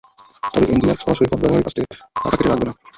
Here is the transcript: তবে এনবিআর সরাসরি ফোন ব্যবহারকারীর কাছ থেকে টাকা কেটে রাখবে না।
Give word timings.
তবে 0.53 0.65
এনবিআর 0.67 0.97
সরাসরি 1.01 1.27
ফোন 1.29 1.39
ব্যবহারকারীর 1.41 1.67
কাছ 1.67 1.75
থেকে 1.77 1.87
টাকা 2.15 2.37
কেটে 2.37 2.49
রাখবে 2.49 2.65
না। 2.67 2.73